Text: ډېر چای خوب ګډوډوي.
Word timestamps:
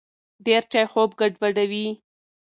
ډېر 0.45 0.61
چای 0.71 0.85
خوب 0.91 1.09
ګډوډوي. 1.19 1.87